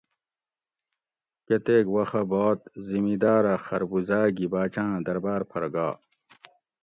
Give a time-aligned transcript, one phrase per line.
[1.47, 2.57] کتیک وختہۤ باد
[2.87, 5.87] زمیداۤر اۤ خربوزاۤ گی باۤچاۤ آۤں درباۤر پھر گا